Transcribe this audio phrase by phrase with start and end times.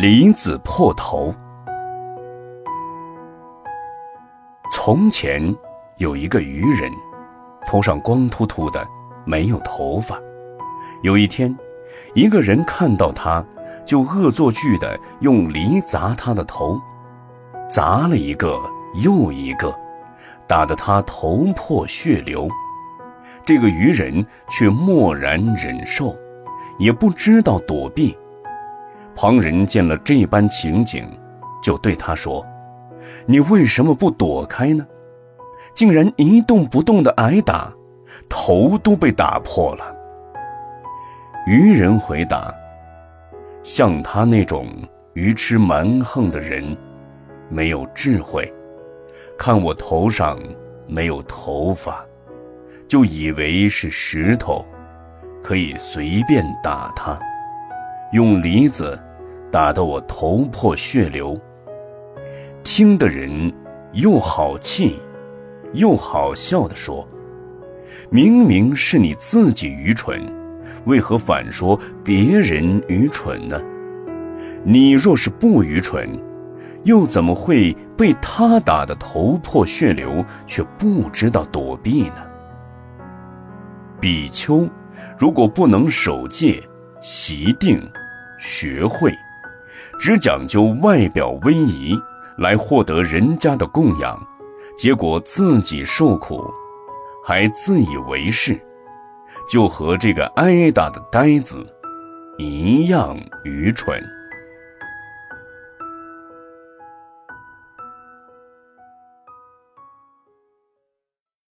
[0.00, 1.34] 梨子破头。
[4.72, 5.42] 从前
[5.96, 6.88] 有一个渔人，
[7.66, 8.86] 头上光秃秃的，
[9.24, 10.16] 没有头发。
[11.02, 11.52] 有一天，
[12.14, 13.44] 一个人看到他，
[13.84, 16.80] 就恶作剧的用梨砸他的头，
[17.68, 18.56] 砸了一个
[19.02, 19.74] 又一个，
[20.46, 22.48] 打得他头破血流。
[23.44, 26.14] 这个渔人却默然忍受，
[26.78, 28.16] 也不知道躲避。
[29.20, 31.04] 旁人见了这般情景，
[31.60, 32.46] 就对他说
[33.26, 34.86] ：“你为什么不躲开呢？
[35.74, 37.74] 竟然一动不动的挨打，
[38.28, 39.92] 头都被打破了。”
[41.48, 42.54] 渔人回答
[43.64, 44.68] ：“像他那种
[45.14, 46.76] 愚痴蛮横的人，
[47.48, 48.48] 没有智慧，
[49.36, 50.38] 看我头上
[50.86, 52.06] 没有头发，
[52.86, 54.64] 就以为是石头，
[55.42, 57.18] 可以随便打他，
[58.12, 58.96] 用梨子。”
[59.50, 61.38] 打得我头破血流。
[62.62, 63.52] 听的人
[63.92, 64.98] 又好气，
[65.72, 67.06] 又好笑地说
[68.10, 70.20] ：“明明是你自己愚蠢，
[70.84, 73.58] 为何反说别人愚蠢呢？
[74.64, 76.08] 你若是不愚蠢，
[76.84, 82.16] 又怎么会被他打得头破血流，却不知道躲避呢？”
[84.00, 84.68] 比丘
[85.16, 86.62] 如果不能守戒、
[87.00, 87.80] 习定、
[88.38, 89.12] 学会。
[89.98, 91.98] 只讲究外表威仪
[92.38, 94.18] 来获得人家的供养，
[94.76, 96.42] 结果自己受苦，
[97.24, 98.58] 还自以为是，
[99.48, 101.66] 就和这个挨打的呆子
[102.38, 104.00] 一样愚蠢。